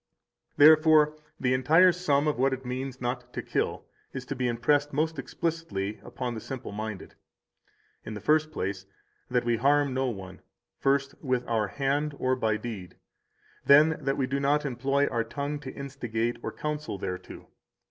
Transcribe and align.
188 0.55 0.67
Therefore 1.13 1.23
the 1.39 1.53
entire 1.53 1.91
sum 1.91 2.27
of 2.27 2.39
what 2.39 2.53
it 2.53 2.65
means 2.65 2.99
not 3.01 3.31
to 3.31 3.43
kill 3.43 3.85
is 4.13 4.25
to 4.25 4.35
be 4.35 4.47
impressed 4.47 4.93
most 4.93 5.19
explicitly 5.19 5.99
upon 6.03 6.33
the 6.33 6.41
simple 6.41 6.71
minded. 6.71 7.13
In 8.03 8.15
the 8.15 8.19
first 8.19 8.51
place, 8.51 8.87
that 9.29 9.45
we 9.45 9.57
harm 9.57 9.93
no 9.93 10.07
one, 10.07 10.41
first, 10.79 11.13
with 11.23 11.47
our 11.47 11.67
hand 11.67 12.15
or 12.17 12.35
by 12.35 12.57
deed. 12.57 12.97
Then, 13.67 13.95
that 14.03 14.17
we 14.17 14.25
do 14.25 14.39
not 14.39 14.65
employ 14.65 15.05
our 15.05 15.23
tongue 15.23 15.59
to 15.59 15.71
instigate 15.71 16.37
or 16.41 16.51
counsel 16.51 16.97
thereto. 16.97 17.47